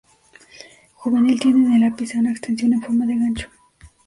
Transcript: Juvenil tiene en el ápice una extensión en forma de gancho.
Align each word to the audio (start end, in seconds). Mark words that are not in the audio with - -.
Juvenil 0.95 1.39
tiene 1.39 1.67
en 1.67 1.73
el 1.83 1.93
ápice 1.93 2.17
una 2.17 2.31
extensión 2.31 2.73
en 2.73 2.81
forma 2.81 3.05
de 3.05 3.17
gancho. 3.19 3.49